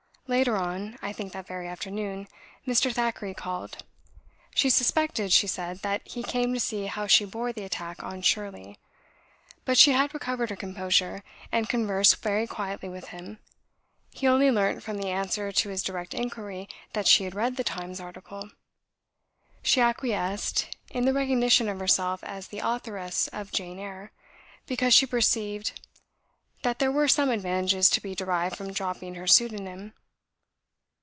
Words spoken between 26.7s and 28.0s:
there were some advantages to